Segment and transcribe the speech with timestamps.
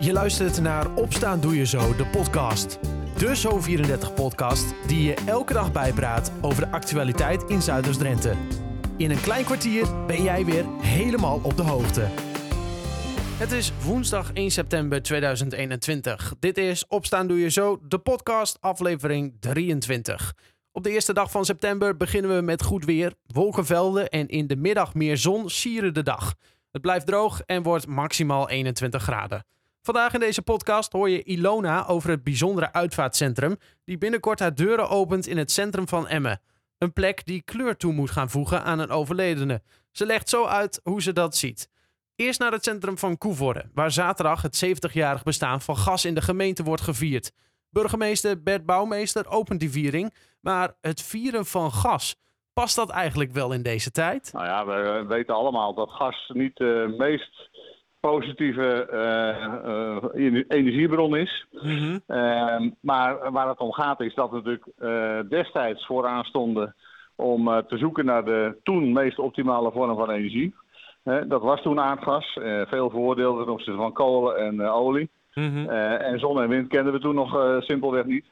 [0.00, 2.78] Je luistert naar Opstaan Doe Je Zo, de podcast.
[3.16, 8.34] De Zo34-podcast die je elke dag bijpraat over de actualiteit in Zuiders-Drenthe.
[8.96, 12.06] In een klein kwartier ben jij weer helemaal op de hoogte.
[13.38, 16.34] Het is woensdag 1 september 2021.
[16.38, 20.34] Dit is Opstaan Doe Je Zo, de podcast, aflevering 23.
[20.72, 24.56] Op de eerste dag van september beginnen we met goed weer, wolkenvelden en in de
[24.56, 26.34] middag meer zon sieren de dag.
[26.70, 29.44] Het blijft droog en wordt maximaal 21 graden.
[29.82, 34.88] Vandaag in deze podcast hoor je Ilona over het bijzondere uitvaartcentrum die binnenkort haar deuren
[34.88, 36.40] opent in het centrum van Emmen.
[36.78, 39.62] Een plek die kleur toe moet gaan voegen aan een overledene.
[39.90, 41.70] Ze legt zo uit hoe ze dat ziet.
[42.16, 46.22] Eerst naar het centrum van Koevoorde, waar zaterdag het 70-jarig bestaan van gas in de
[46.22, 47.32] gemeente wordt gevierd.
[47.70, 52.16] Burgemeester Bert Bouwmeester opent die viering, maar het vieren van gas,
[52.52, 54.30] past dat eigenlijk wel in deze tijd?
[54.32, 57.48] Nou ja, we weten allemaal dat gas niet de meest
[58.00, 58.88] positieve
[60.14, 61.46] uh, energiebron is.
[61.50, 62.02] Mm
[62.80, 66.74] maar waar het om gaat is dat we natuurlijk uh, destijds vooraan stonden
[67.16, 70.54] om te zoeken naar de toen meest optimale vorm van energie.
[71.02, 72.38] dat was toen aardgas.
[72.68, 75.10] veel voordelen ten opzichte van kolen en olie.
[75.34, 75.68] Mm -hmm.
[75.98, 78.24] en zon en wind kenden we toen nog simpelweg niet.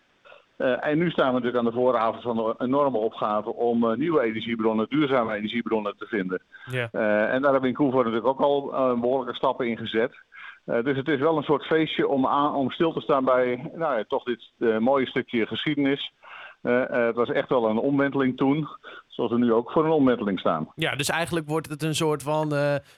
[0.59, 3.97] Uh, en nu staan we natuurlijk aan de vooravond van een enorme opgave om uh,
[3.97, 6.43] nieuwe energiebronnen, duurzame energiebronnen te vinden.
[6.73, 6.81] Uh,
[7.35, 10.13] en daar hebben we in Koevoort natuurlijk ook al behoorlijke stappen in gezet.
[10.65, 13.97] dus het is wel een soort feestje om, aan, om stil te staan bij nou,
[13.99, 16.13] ja, toch dit mooie stukje geschiedenis.
[16.63, 18.69] het was echt wel een omwenteling toen,
[19.07, 20.69] zoals we nu ook voor een omwenteling staan.
[20.75, 22.55] Ja, dus eigenlijk wordt het een soort van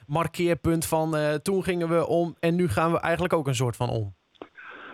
[0.07, 3.89] markeerpunt van toen gingen we om en nu gaan we eigenlijk ook een soort van
[3.89, 4.17] om.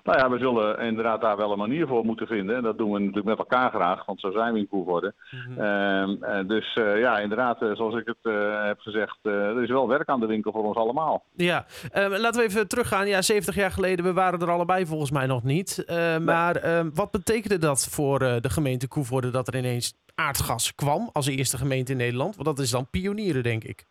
[0.05, 2.57] Nou ja, we zullen inderdaad daar wel een manier voor moeten vinden.
[2.57, 5.15] En dat doen we natuurlijk met elkaar graag, want zo zijn we in Koevoorde.
[5.31, 6.47] Mm -hmm.
[6.47, 10.09] dus uh, ja, inderdaad, uh, zoals ik het uh, heb gezegd, er is wel werk
[10.09, 11.25] aan de winkel voor ons allemaal.
[11.37, 13.09] Ja, laten we even teruggaan.
[13.09, 15.83] Ja, 70 jaar geleden, we waren er allebei volgens mij nog niet.
[15.87, 16.19] Nee.
[16.19, 21.27] Maar ehm, wat betekende dat voor de gemeente Koevoorde dat er ineens aardgas kwam als
[21.27, 22.35] eerste gemeente in Nederland?
[22.35, 23.87] Want dat is dan pionieren, denk ik.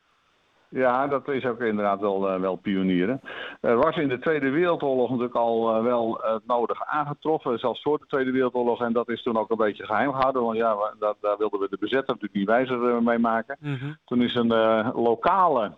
[0.74, 3.22] Ja, dat is ook inderdaad wel, uh, wel pionieren.
[3.62, 8.00] Er was in de Tweede Wereldoorlog natuurlijk al uh, wel het nodige aangetroffen, zelfs voor
[8.00, 8.82] de Tweede Wereldoorlog.
[8.82, 11.68] En dat is toen ook een beetje geheim gehouden, want ja, dat, daar wilden we
[11.70, 13.58] de bezetter natuurlijk niet wijzer uh, mee maken.
[13.60, 13.98] Mm -hmm.
[14.06, 14.48] Toen is een
[14.94, 15.72] lokale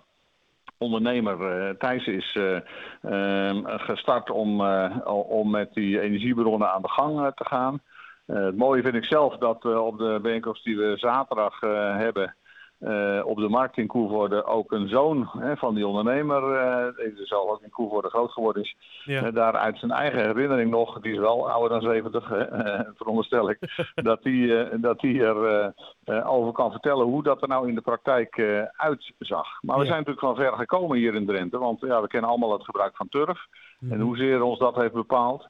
[0.77, 2.37] ondernemer, Thijs, is
[3.01, 4.61] ehm, gestart om,
[5.05, 7.81] om met die energiebronnen aan de gang te gaan.
[8.25, 11.59] het mooie vind ik zelf dat op de bijeenkomst die we zaterdag
[11.97, 12.35] hebben...
[12.79, 16.41] Uh, op de markt in Koevoorde ook een zoon hè, van die ondernemer,
[16.97, 19.25] uh, die zelf ook in Koevoorde groot geworden is, ja.
[19.25, 22.27] uh, daar uit zijn eigen herinnering nog, die is wel ouder dan 70,
[22.95, 23.57] veronderstel ik,
[23.95, 25.73] dat die, dat die er
[26.25, 28.41] over kan vertellen hoe dat er nou in de praktijk
[28.71, 29.47] uitzag.
[29.61, 29.89] Maar we ja.
[29.91, 32.95] zijn natuurlijk van ver gekomen hier in Drenthe, want ja, we kennen allemaal het gebruik
[32.95, 33.45] van turf
[33.79, 33.91] mm.
[33.91, 35.47] en hoezeer ons dat heeft bepaald,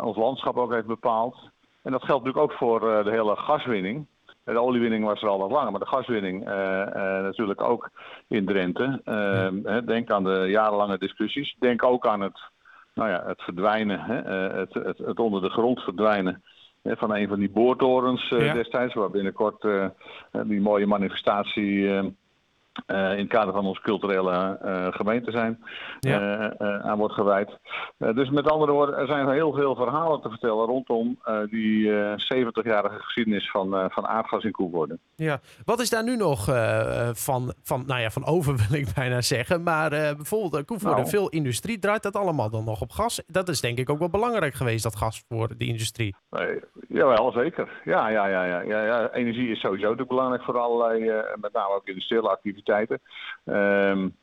[0.00, 1.36] ons landschap ook heeft bepaald.
[1.82, 4.06] En dat geldt natuurlijk ook voor de hele gaswinning.
[4.44, 7.90] De oliewinning was er al wat langer, maar de gaswinning uh, uh, natuurlijk ook
[8.28, 9.00] in Drenthe.
[9.04, 11.56] Uh, denk aan de jarenlange discussies.
[11.58, 12.40] Denk ook aan het,
[12.94, 14.14] nou ja, het verdwijnen, hè,
[14.58, 16.42] het, het, het, onder de grond verdwijnen
[16.82, 18.52] hè, van een van die boortorens ja.
[18.52, 19.66] destijds, waar binnenkort
[20.46, 22.04] die mooie manifestatie uh,
[22.86, 25.64] in het kader van onze culturele uh, gemeente zijn,
[26.00, 26.52] ja.
[26.60, 27.58] uh, aan wordt gewijd.
[27.98, 31.18] dus met andere woorden, er zijn heel veel verhalen te vertellen rondom
[31.50, 31.90] die
[32.34, 34.98] 70-jarige geschiedenis van, van aardgas in Koevoorde.
[35.16, 36.44] Ja, wat is daar nu nog
[37.12, 41.08] van, van, nou ja, van over wil ik bijna zeggen, maar bijvoorbeeld Koevoorde, nou.
[41.08, 43.22] veel industrie, draait dat allemaal dan nog op gas?
[43.26, 46.14] Dat is denk ik ook wel belangrijk geweest, dat gas voor de industrie.
[46.88, 47.80] jawel, zeker.
[47.84, 51.74] Ja, ja, ja, ja, ja, ja, energie is sowieso natuurlijk belangrijk voor allerlei, met name
[51.74, 53.00] ook industriële activiteiten activiteiten.
[53.44, 54.14] Um,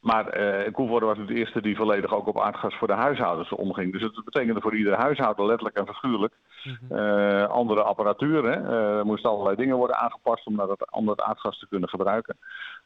[0.00, 3.92] maar uh, Koevoorde was het eerste die volledig ook op aardgas voor de huishoudens omging.
[3.92, 6.34] Dus het betekende voor ieder huishouden letterlijk en figuurlijk
[6.64, 6.98] mm -hmm.
[6.98, 8.44] uh, andere apparatuur.
[8.44, 8.60] Hè.
[8.60, 12.36] Uh, er moesten allerlei dingen worden aangepast om dat, om dat aardgas te kunnen gebruiken.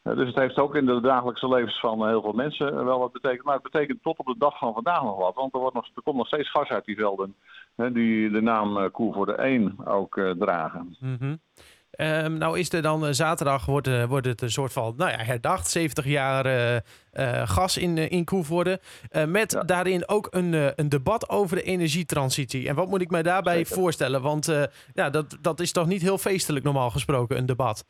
[0.03, 3.45] dus het heeft ook in de dagelijkse levens van heel veel mensen wel wat betekend.
[3.45, 5.35] Maar het betekent tot op de dag van vandaag nog wat.
[5.35, 7.35] Want er, wordt nog, er komt nog steeds gas uit die velden
[7.77, 10.97] hè, die de naam Koevoorde 1 ook dragen.
[11.01, 11.41] Mm -hmm.
[12.01, 15.11] Um, nou is er dan uh, zaterdag wordt, uh, wordt het een soort van nou
[15.11, 15.69] ja, herdacht.
[15.69, 18.81] 70 jaar uh, gas in, in Koevoorde.
[19.27, 19.63] met ja.
[19.63, 22.69] daarin ook een, een debat over de energietransitie.
[22.69, 23.75] En wat moet ik mij daarbij Zeker.
[23.75, 24.23] voorstellen?
[24.23, 27.87] Want ja, dat, dat is toch niet heel feestelijk normaal gesproken, een debat?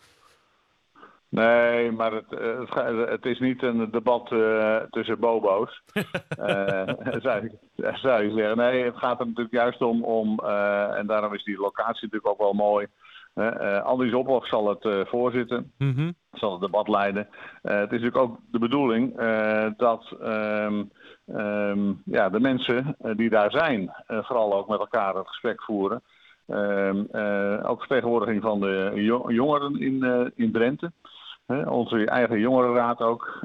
[1.28, 4.26] Nee, maar het, het, het, is niet een debat
[4.90, 5.82] tussen bobo's.
[7.22, 7.52] zou, ik,
[7.94, 8.56] zou je zeggen.
[8.56, 10.38] Nee, het gaat er natuurlijk juist om, om
[10.96, 12.86] en daarom is die locatie natuurlijk ook wel mooi
[13.34, 16.10] Uh, Andries Ophoff zal het voorzitten, Mhm.
[16.32, 17.28] zal het debat leiden.
[17.62, 19.16] het is natuurlijk ook de bedoeling
[19.76, 20.84] dat ehm,
[21.26, 26.02] ehm, ja, de mensen die daar zijn, vooral ook met elkaar het gesprek voeren.
[26.46, 26.98] Ehm,
[27.62, 28.92] ook vertegenwoordiging van de
[29.28, 30.92] jongeren in, in Drenthe
[31.66, 33.40] onze eigen jongerenraad ook.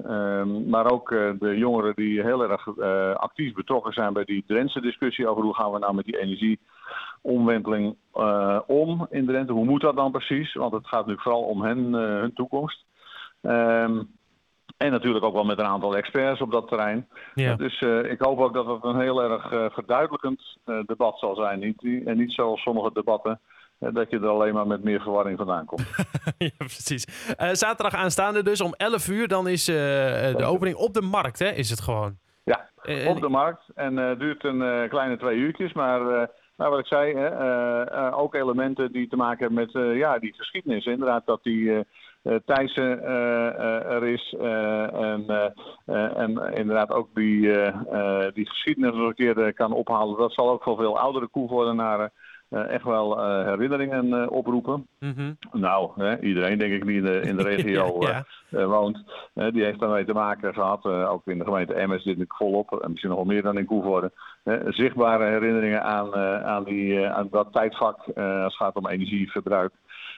[0.68, 2.78] Maar ook eh, de jongeren die heel erg
[3.18, 6.18] actief betrokken zijn bij die Drentse discussie over hoe gaan we nou met die
[7.22, 9.54] energieomwenteling uh, om in Drenthe.
[9.54, 10.54] Hoe moet dat dan precies?
[10.54, 12.86] Want het gaat nu vooral om hen, hun toekomst.
[13.42, 14.16] Um,
[14.78, 17.08] en natuurlijk ook wel met een aantal experts op dat terrein.
[17.34, 17.56] Ja.
[17.56, 17.82] Dus
[18.12, 21.60] ik hoop ook dat het een heel erg verduidelijkend debat zal zijn.
[21.60, 23.40] Niet, en niet zoals sommige debatten
[23.80, 25.88] dat je er alleen maar met meer verwarring vandaan komt.
[26.38, 27.08] ja, precies.
[27.40, 31.40] Uh, zaterdag aanstaande dus om 11 uur, dan is uh, de opening op de markt,
[31.40, 31.50] hè?
[31.50, 32.18] Is het gewoon?
[32.44, 33.64] Ja, uh, op de markt.
[33.76, 36.30] En duurt een kleine twee uurtjes, maar...
[36.58, 40.86] Nou, wat ik zei, hè, ook elementen die te maken hebben met ja, die geschiedenis.
[40.86, 41.86] Inderdaad, dat die
[42.46, 43.04] Thijssen
[43.86, 44.36] er is.
[44.38, 45.26] en,
[46.16, 47.42] en inderdaad ook die,
[48.34, 50.18] die geschiedenis nog een keer kan ophalen.
[50.18, 52.12] Dat zal ook voor veel oudere koevoordenaren
[52.50, 54.88] uh, echt wel uh, herinneringen uh, oproepen.
[55.00, 55.38] Mm -hmm.
[55.52, 58.66] Nou, hè, iedereen denk ik die in de, in de regio ja, ja.
[58.66, 59.04] woont,
[59.34, 60.86] die heeft daarmee te maken gehad.
[60.86, 63.66] ook in de gemeente Emmers zit ik volop, en misschien nog wel meer dan in
[63.66, 64.12] Koevoorde.
[64.68, 66.16] zichtbare herinneringen aan,
[66.46, 69.74] aan, die, aan dat tijdvak als het gaat om energieverbruik.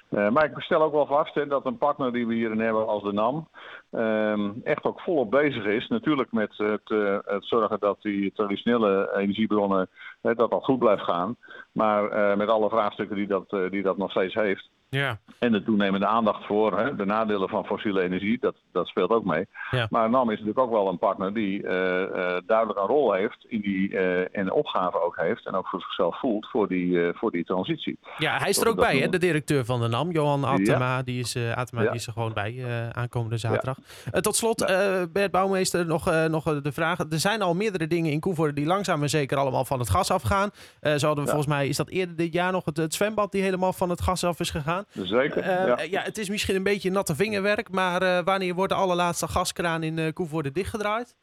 [0.10, 2.88] Uh, maar ik stel ook wel vast hè, dat een partner die we hierin hebben
[2.88, 3.48] als de NAM
[3.92, 5.88] uh, echt ook volop bezig is.
[5.88, 9.90] Natuurlijk met het, uh, het zorgen dat die traditionele energiebronnen
[10.22, 11.36] dat dat goed blijft gaan.
[11.72, 14.70] Maar met alle vraagstukken die dat, die dat nog steeds heeft.
[14.90, 15.20] Ja.
[15.40, 19.24] En de toenemende aandacht voor hè, de nadelen van fossiele energie, dat, dat speelt ook
[19.24, 19.48] mee.
[19.72, 19.88] Ja.
[19.90, 23.46] Maar NAM is natuurlijk ook wel een partner die uh, uh, duidelijk een rol heeft
[23.48, 27.32] in die, uh, en opgave ook heeft en ook voor zichzelf voelt voor die, voor
[27.32, 28.00] die transitie.
[28.18, 30.96] Ja, hij is er ook bij, hè, de directeur van de NAM, Johan Atema.
[30.96, 31.04] Ja.
[31.04, 31.88] Die, is, Atema ja.
[31.88, 33.78] die is er gewoon bij aankomende zaterdag.
[34.12, 34.66] Tot slot,
[35.12, 37.00] Bert Bouwmeester, nog, nog de vraag.
[37.00, 40.12] Er zijn al meerdere dingen in Koevoorde die langzaam en zeker allemaal van het gas
[40.12, 40.50] afgaan.
[40.82, 43.42] zo hadden we volgens mij, is dat eerder dit jaar nog het, het zwembad die
[43.42, 44.79] helemaal van het gas af is gegaan.
[44.90, 45.38] Zeker.
[45.38, 45.82] Uh, ja.
[45.82, 46.02] ja.
[46.02, 49.98] het is misschien een beetje natte vingerwerk, maar uh, wanneer wordt de allerlaatste gaskraan in
[49.98, 51.16] uh, Koevoorde dichtgedraaid?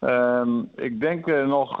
[0.00, 1.78] Um, ik denk nog,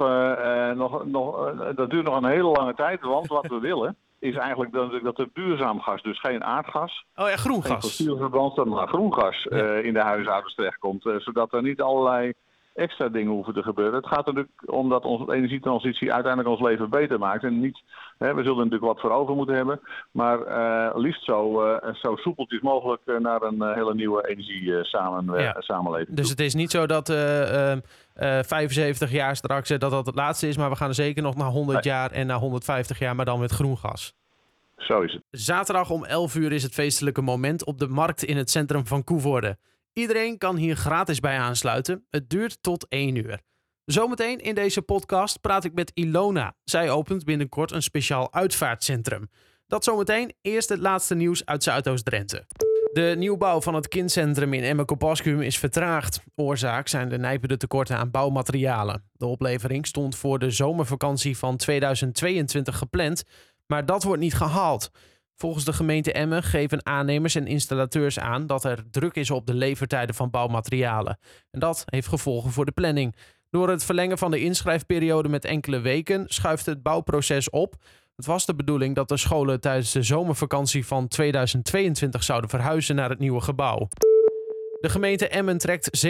[0.74, 4.72] nog, nog dat duurt nog een hele lange tijd, want wat we willen is eigenlijk
[4.72, 8.88] dat, dat er duurzaam gas, dus geen aardgas, oh ja, groen gas, fossiele brandstof, maar
[8.88, 9.74] groen gas ja.
[9.74, 12.32] in de huishoudens terechtkomt, zodat er niet allerlei
[12.78, 13.94] extra dingen hoeven te gebeuren.
[13.94, 17.44] Het gaat er natuurlijk om dat onze energietransitie uiteindelijk ons leven beter maakt.
[17.44, 17.82] En niet,
[18.18, 19.80] hè, we zullen er natuurlijk wat voor over moeten hebben,
[20.10, 26.08] maar uh, liefst zo, uh, zo soepeltjes mogelijk uh, naar een hele nieuwe energiesamenleving.
[26.08, 26.14] Ja.
[26.14, 27.08] Dus het is niet zo dat
[28.14, 31.50] 75 jaar straks dat dat het laatste is, maar we gaan er zeker nog naar
[31.50, 31.92] 100 nee.
[31.92, 34.14] jaar en naar 150 jaar, maar dan met groen gas.
[34.76, 35.22] Zo is het.
[35.30, 39.04] Zaterdag om 11 uur is het feestelijke moment op de markt in het centrum van
[39.04, 39.56] Koevoorde.
[39.98, 42.06] Iedereen kan hier gratis bij aansluiten.
[42.10, 43.40] Het duurt tot 1 uur.
[43.84, 46.54] Zometeen in deze podcast praat ik met Ilona.
[46.64, 49.30] Zij opent binnenkort een speciaal uitvaartcentrum.
[49.66, 52.46] Dat zometeen eerst het laatste nieuws uit Zuidoost-Drenthe.
[52.92, 56.20] De nieuwbouw van het kindcentrum in Emmekopaskum is vertraagd.
[56.34, 59.10] Oorzaak zijn de nijpende tekorten aan bouwmaterialen.
[59.12, 63.22] De oplevering stond voor de zomervakantie van 2022 gepland,
[63.66, 64.90] maar dat wordt niet gehaald.
[65.40, 69.54] Volgens de gemeente Emmen geven aannemers en installateurs aan dat er druk is op de
[69.54, 71.18] levertijden van bouwmaterialen.
[71.50, 73.16] En dat heeft gevolgen voor de planning.
[73.50, 77.74] Door het verlengen van de inschrijfperiode met enkele weken schuift het bouwproces op.
[78.16, 83.10] Het was de bedoeling dat de scholen tijdens de zomervakantie van 2022 zouden verhuizen naar
[83.10, 83.88] het nieuwe gebouw.
[84.80, 86.06] De gemeente Emmen trekt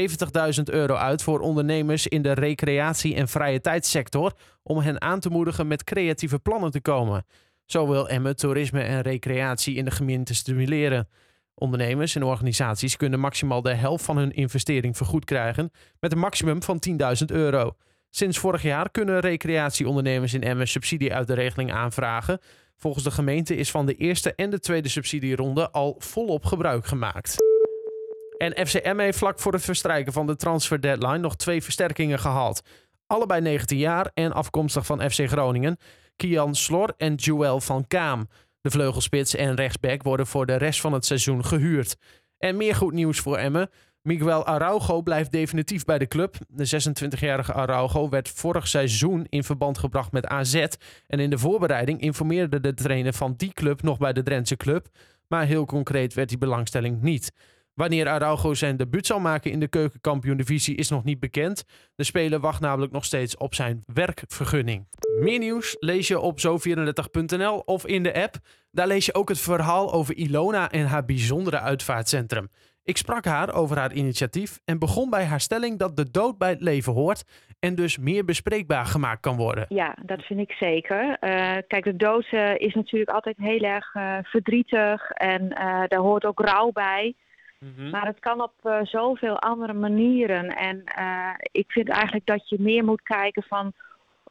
[0.57, 5.31] 70.000 euro uit voor ondernemers in de recreatie- en vrije tijdssector om hen aan te
[5.31, 7.25] moedigen met creatieve plannen te komen.
[7.71, 11.09] Zo wil Emmen toerisme en recreatie in de gemeente stimuleren.
[11.55, 15.71] Ondernemers en organisaties kunnen maximaal de helft van hun investering vergoed krijgen
[16.01, 16.97] met een maximum van 10.000
[17.27, 17.77] euro.
[18.11, 22.41] Sinds vorig jaar kunnen recreatieondernemers in Emmen subsidie uit de regeling aanvragen.
[22.77, 27.37] Volgens de gemeente is van de eerste en de tweede subsidieronde al volop gebruik gemaakt.
[28.39, 32.63] En FCM heeft vlak voor het verstrijken van de transfer deadline nog twee versterkingen gehaald.
[33.07, 35.79] Allebei 19 jaar en afkomstig van FC Groningen.
[36.19, 38.29] Kian Slor en Joël van Kaam.
[38.61, 41.97] De vleugelspits en rechtsback worden voor de rest van het seizoen gehuurd.
[42.39, 43.71] En meer goed nieuws voor Emmen.
[44.03, 46.37] Miguel Araujo blijft definitief bij de club.
[46.49, 50.67] De 26-jarige Araujo werd vorig seizoen in verband gebracht met AZ.
[51.07, 54.89] En in de voorbereiding informeerde de trainer van die club nog bij de Drentse club.
[55.27, 57.33] Maar heel concreet werd die belangstelling niet.
[57.79, 61.65] Wanneer Araujo zijn debuut zal maken in de keukenkampioen-divisie is nog niet bekend.
[61.95, 64.87] De speler wacht namelijk nog steeds op zijn werkvergunning.
[65.21, 68.35] Meer nieuws lees je op zo34.nl of in de app.
[68.71, 72.49] Daar lees je ook het verhaal over Ilona en haar bijzondere uitvaartcentrum.
[72.85, 76.51] Ik sprak haar over haar initiatief en begon bij haar stelling dat de dood bij
[76.51, 77.25] het leven hoort
[77.61, 79.67] en dus meer bespreekbaar gemaakt kan worden.
[79.69, 81.03] Ja, dat vind ik zeker.
[81.21, 85.49] Uh, kijk, de dood uh, is natuurlijk altijd heel erg uh, verdrietig en
[85.89, 87.15] daar hoort ook rouw bij.
[87.59, 87.91] -hmm.
[87.91, 90.57] Maar het kan op zoveel andere manieren.
[90.57, 90.85] En
[91.53, 93.73] ik vind eigenlijk dat je meer moet kijken van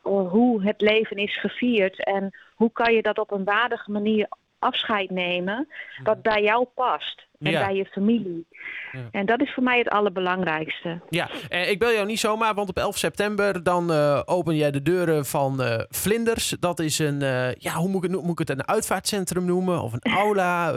[0.08, 4.28] hoe het leven is gevierd en hoe kan je dat op een waardige manier
[4.60, 5.68] afscheid nemen
[6.04, 7.66] dat bij jou past en Ja.
[7.66, 8.48] bij je familie.
[8.92, 9.00] Ja.
[9.12, 11.02] En dat is voor mij het allerbelangrijkste.
[11.10, 14.72] Ja, eh, ik bel jou niet zomaar, want op 11 september dan eh, open jij
[14.72, 16.50] de deuren van eh, Vlinders.
[16.60, 19.82] Dat is een, eh, ja, hoe moet ik, het, moet ik het een uitvaartcentrum noemen?
[19.82, 20.74] Of een aula?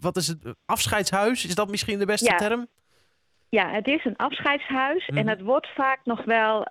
[0.00, 0.54] Wat is het?
[0.66, 1.44] Afscheidshuis?
[1.46, 2.36] Is dat misschien de beste Ja.
[2.36, 2.66] term?
[3.48, 5.18] Ja, het is een afscheidshuis Mhm.
[5.18, 6.66] en het wordt vaak nog wel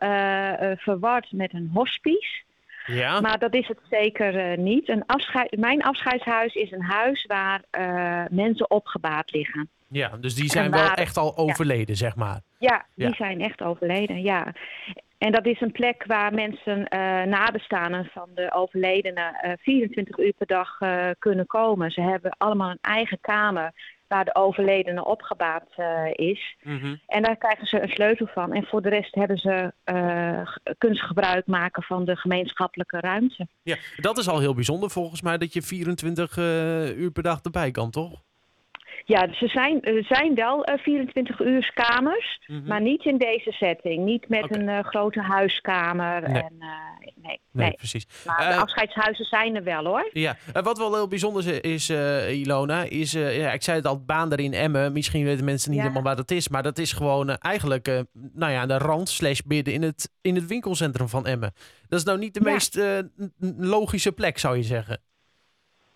[0.77, 2.43] verward met een hospice.
[2.86, 3.20] Ja.
[3.22, 4.89] Maar dat is het zeker eh, niet.
[4.89, 9.70] Een afscheid, mijn afscheidshuis is een huis waar eh, mensen opgebaard liggen.
[9.88, 12.42] ja, dus die zijn wel echt al overleden, zeg maar.
[12.58, 13.13] Ja, die Ja.
[13.15, 14.54] zijn echt overleden, ja.
[15.18, 20.34] En dat is een plek waar mensen eh nabestaanden van de overledene eh 24 uur
[20.38, 20.77] per dag
[21.20, 21.92] kunnen komen.
[21.92, 23.72] Ze hebben allemaal een eigen kamer
[24.07, 26.55] waar de overledene opgebaard eh, is.
[26.62, 26.95] Mhm.
[27.07, 28.53] En daar krijgen ze een sleutel van.
[28.53, 29.74] En voor de rest hebben ze,
[30.45, 33.47] g- kunnen ze gebruik maken van de gemeenschappelijke ruimte.
[33.63, 37.41] Ja, dat is al heel bijzonder volgens mij dat je 24 eh, uur per dag
[37.41, 38.21] erbij kan, toch?
[39.06, 43.52] Ja, dus er zijn, er zijn wel eh 24 uur kamers, maar niet in deze
[43.52, 44.06] setting.
[44.06, 46.22] Niet met een eh, grote huiskamer.
[46.30, 46.42] Nee.
[46.42, 46.68] En, eh,
[47.16, 47.74] nee, Nee, nee.
[47.75, 48.08] precies.
[48.25, 50.10] Maar Eh, de afscheidshuizen zijn er wel hoor.
[50.14, 54.04] Ja, wat wel heel bijzonder is, eh, Ilona, is, eh, ja, ik zei het al,
[54.04, 54.94] Baander in Emmen.
[54.94, 55.84] Misschien weten mensen niet Ja.
[55.86, 58.00] helemaal waar dat is, maar dat is gewoon eh, eigenlijk, eh,
[58.34, 61.54] nou ja, aan de rand slash midden in het, in het winkelcentrum van Emmen.
[61.88, 62.52] Dat is nou niet de Ja.
[62.52, 62.98] meest eh,
[63.58, 65.02] logische plek, zou je zeggen.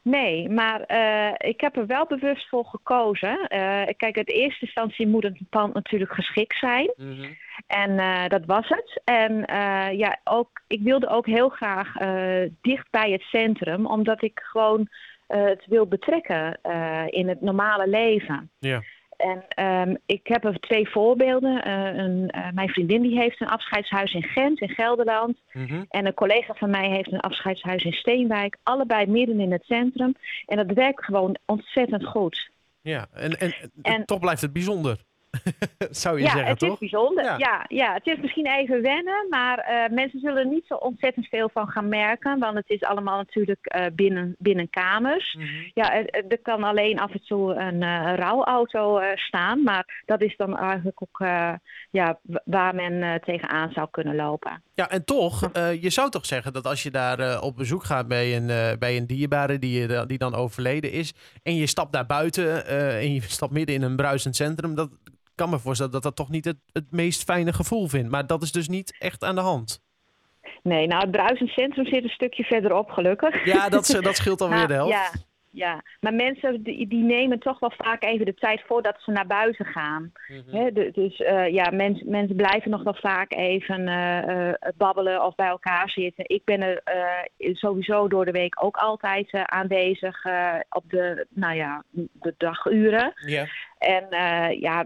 [0.01, 3.47] Nee, maar eh, ik heb er wel bewust voor gekozen.
[3.47, 6.93] Eh, kijk, in eerste instantie moet het pand natuurlijk geschikt zijn.
[7.67, 9.01] En eh, dat was het.
[9.03, 9.33] En
[9.97, 11.93] ja, ook, ik wilde ook heel graag
[12.61, 14.87] dicht bij het centrum, omdat ik gewoon
[15.27, 16.59] het wil betrekken
[17.09, 18.51] in het normale leven.
[18.59, 18.81] Ja.
[19.19, 21.63] En ehm, ik heb er twee voorbeelden.
[21.63, 25.37] Eh, een, eh, mijn vriendin die heeft een afscheidshuis in Gent, in Gelderland.
[25.51, 25.83] Mhm.
[25.89, 28.57] En een collega van mij heeft een afscheidshuis in Steenwijk.
[28.63, 30.15] Allebei midden in het centrum.
[30.45, 32.49] En dat werkt gewoon ontzettend goed.
[32.81, 35.03] Ja, en, en, En- toch blijft het bijzonder,
[36.03, 36.73] zou je ja, zeggen, het toch?
[36.73, 37.23] is bijzonder.
[37.23, 37.35] Ja.
[37.37, 37.65] Ja.
[37.67, 41.49] Ja, het is misschien even wennen, maar eh, mensen zullen er niet zo ontzettend veel
[41.53, 42.39] van gaan merken.
[42.39, 45.33] Want het is allemaal natuurlijk eh, binnen, binnen kamers.
[45.33, 45.47] Mhm.
[45.73, 49.63] Ja, er, er- kan alleen af en toe een eh, rouwauto eh, staan.
[49.63, 51.53] Maar dat is dan eigenlijk ook eh,
[51.91, 54.63] ja, waar men eh, tegenaan zou kunnen lopen.
[54.73, 57.83] Ja, en toch, eh, je zou toch zeggen dat als je daar eh, op bezoek
[57.83, 61.67] gaat bij een, eh, bij een dierbare die, je- die dan overleden is, en je
[61.67, 64.89] stapt daar buiten eh, en je stapt midden in een bruisend centrum, dat
[65.39, 68.09] kan me voorstellen dat dat toch niet het, het meest fijne gevoel vindt.
[68.09, 69.81] Maar dat is dus niet echt aan de hand.
[70.63, 73.45] Nee, nou het bruisend centrum zit een stukje verderop gelukkig.
[73.45, 74.93] Ja, dat, dat scheelt alweer Nou, de helft.
[74.93, 75.11] Ja,
[75.51, 79.27] ja, maar mensen die, die nemen toch wel vaak even de tijd voordat ze naar
[79.27, 80.11] buiten gaan.
[80.27, 80.73] Mhm.
[80.73, 85.35] De- dus eh, ja, mensen mensen blijven nog wel vaak even eh, eh, babbelen of
[85.35, 86.23] bij elkaar zitten.
[86.27, 86.81] Ik ben er
[87.37, 90.25] sowieso door de week ook altijd aanwezig
[90.69, 93.13] op de, nou ja, de daguren.
[93.25, 93.45] Ja.
[93.79, 94.85] En eh, ja,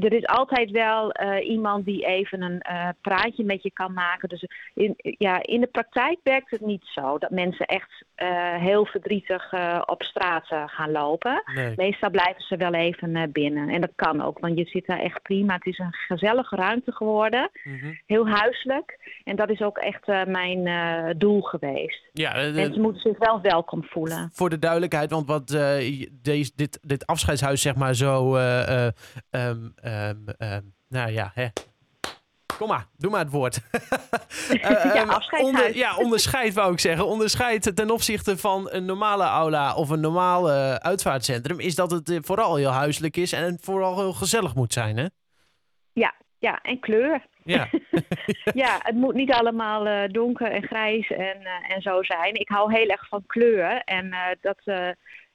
[0.00, 4.28] er is altijd wel eh, iemand die even een eh, praatje met je kan maken.
[4.28, 8.04] Dus in, ja, in de praktijk werkt het niet zo dat mensen echt
[8.58, 9.52] heel verdrietig
[9.86, 11.42] op straat gaan lopen.
[11.54, 11.72] Nee.
[11.76, 13.68] Meestal blijven ze wel even binnen.
[13.68, 15.54] En dat kan ook, want je zit daar echt prima.
[15.54, 17.50] Het is een gezellige ruimte geworden.
[17.64, 17.92] Mhm.
[18.06, 18.98] Heel huiselijk.
[19.24, 20.68] En dat is ook echt mijn
[21.18, 22.00] doel geweest.
[22.12, 24.30] Ja, Mensen moeten zich wel welkom voelen.
[24.32, 25.48] voor de duidelijkheid, want wat
[26.22, 29.68] deze, dit, dit afscheidshuis zeg maar zo, ehm,
[30.88, 31.46] nou ja, hè.
[32.58, 33.60] Kom maar, doe maar het woord.
[34.50, 37.06] Eh, Ja, onder, ja, onderscheid wou ik zeggen.
[37.06, 42.56] Onderscheid ten opzichte van een normale aula of een normaal uitvaartcentrum, is dat het vooral
[42.56, 45.06] heel huiselijk is en vooral heel gezellig moet zijn, hè?
[45.92, 47.26] Ja, ja, en kleur.
[47.44, 47.68] Ja,
[48.62, 52.34] ja, het moet niet allemaal donker en grijs en, en zo zijn.
[52.34, 54.58] Ik hou heel erg van kleur en dat,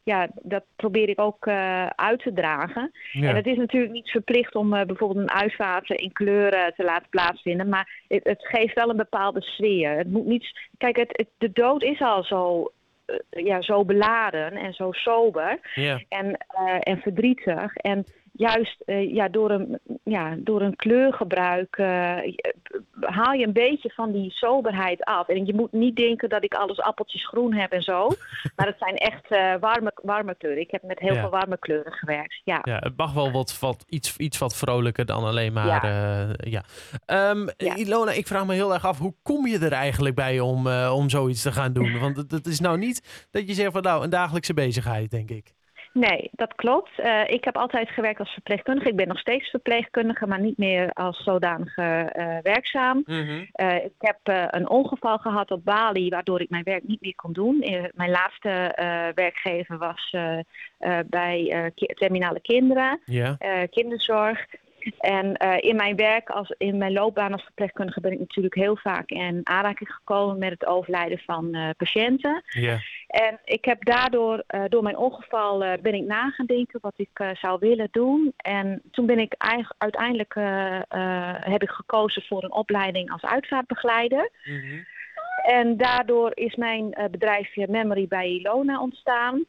[0.09, 2.91] ja, dat probeer ik ook eh, uit te dragen.
[3.11, 3.29] ja.
[3.29, 7.09] En het is natuurlijk niet verplicht om eh, bijvoorbeeld een uitvaart in kleuren te laten
[7.09, 9.97] plaatsvinden, maar het, het geeft wel een bepaalde sfeer.
[9.97, 12.71] Het moet niet, kijk, het, het- de dood is al zo,
[13.05, 16.01] eh, ja, zo beladen en zo sober ja.
[16.09, 16.37] en,
[16.79, 17.75] en verdrietig.
[17.75, 18.05] En
[18.39, 22.17] juist uh, ja, door, een, ja, door een kleurgebruik uh,
[22.99, 25.27] haal je een beetje van die soberheid af.
[25.27, 28.07] En je moet niet denken dat ik alles appeltjes groen heb en zo.
[28.55, 30.61] maar het zijn echt uh, warme, warme kleuren.
[30.61, 31.19] Ik heb met heel ja.
[31.19, 32.41] veel warme kleuren gewerkt.
[32.43, 35.65] Ja, ja het mag wel wat, wat, iets, iets wat vrolijker dan alleen maar.
[35.65, 36.63] Ja.
[37.05, 37.31] ja.
[37.31, 37.75] Um, ja.
[37.75, 41.09] Ilona, ik vraag me heel erg af, hoe kom je er eigenlijk bij om, om
[41.09, 41.99] zoiets te gaan doen?
[41.99, 45.29] Want het, het is nou niet dat je zegt van nou, een dagelijkse bezigheid, denk
[45.29, 45.57] ik.
[45.93, 46.89] Nee, dat klopt.
[46.99, 48.89] Uh, ik heb altijd gewerkt als verpleegkundige.
[48.89, 53.03] Ik ben nog steeds verpleegkundige, maar niet meer als zodanige uh, werkzaam.
[53.05, 53.47] Mm -hmm.
[53.55, 54.19] uh, ik heb
[54.53, 57.57] een ongeval gehad op Bali, waardoor ik mijn werk niet meer kon doen.
[57.95, 58.71] mijn laatste
[59.15, 60.15] werkgever was
[61.05, 63.35] bij terminale kinderen, yeah.
[63.69, 64.45] kinderzorg.
[64.97, 68.77] En uh, in mijn werk, als, in mijn loopbaan als verpleegkundige, ben ik natuurlijk heel
[68.77, 72.43] vaak in aanraking gekomen met het overlijden van uh, patiënten.
[72.49, 72.79] Yeah.
[73.07, 77.33] En ik heb daardoor, uh, door mijn ongeval, ben ik na gaan denken wat ik
[77.33, 78.33] zou willen doen.
[78.37, 79.35] En toen ben ik
[79.77, 80.33] uiteindelijk
[81.39, 84.29] heb ik gekozen voor een opleiding als uitvaartbegeleider.
[84.43, 84.85] Mm -hmm.
[85.43, 89.45] En daardoor is mijn bedrijfje Memory bij Ilona ontstaan.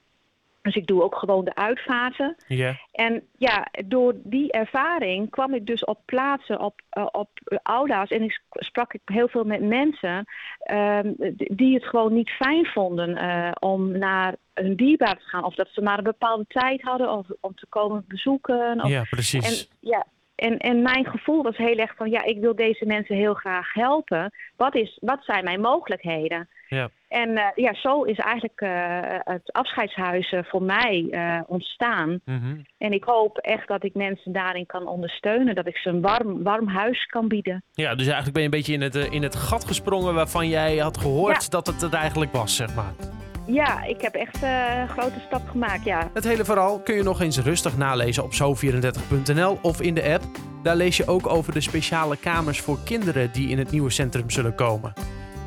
[0.63, 2.37] Dus ik doe ook gewoon de uitvaarten.
[2.47, 2.77] Yeah.
[2.93, 7.29] En ja, door die ervaring kwam ik dus op plaatsen, op, uh, op
[7.63, 8.11] aula's.
[8.11, 10.25] En ik sprak ik heel veel met mensen
[10.71, 15.45] um, die het gewoon niet fijn vonden uh, om naar hun dierbaar te gaan.
[15.45, 18.83] Of dat ze maar een bepaalde tijd hadden of om te komen bezoeken.
[18.83, 19.69] Of, ja, precies.
[19.69, 20.07] En, ja,
[20.41, 23.73] en, en mijn gevoel was heel erg van, ja, ik wil deze mensen heel graag
[23.73, 24.33] helpen.
[24.57, 26.49] Wat, is, wat zijn mijn mogelijkheden?
[26.69, 26.89] Ja.
[27.09, 28.71] En uh, ja, zo is eigenlijk uh,
[29.19, 31.09] het afscheidshuis voor mij
[31.47, 32.21] ontstaan.
[32.25, 32.63] Mm -hmm.
[32.79, 35.55] En ik hoop echt dat ik mensen daarin kan ondersteunen.
[35.55, 37.63] Dat ik ze een warm, warm huis kan bieden.
[37.73, 40.77] Ja, dus eigenlijk ben je een beetje in het, in het gat gesprongen waarvan jij
[40.77, 41.49] had gehoord ja.
[41.49, 43.20] dat het het eigenlijk was, zeg maar.
[43.53, 46.11] Ja, ik heb echt een grote stap gemaakt, ja.
[46.15, 50.25] Het hele verhaal kun je nog eens rustig nalezen op zo34.nl of in de app.
[50.63, 54.31] Daar lees je ook over de speciale kamers voor kinderen die in het nieuwe centrum
[54.31, 54.93] zullen komen.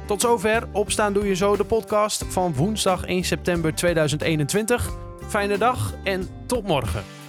[0.06, 4.90] Tot zover Opstaan Doe Je Zo, de podcast van woensdag 1 september 2021.
[5.28, 7.23] Fijne dag en tot morgen.